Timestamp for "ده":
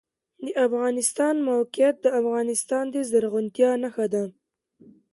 4.13-4.23